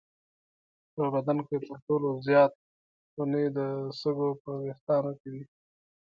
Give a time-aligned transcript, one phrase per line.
[0.93, 2.53] په بدن کې تر ټولو زیات
[3.11, 3.59] خونې د
[3.99, 5.43] سږو په وېښتانو کې دي.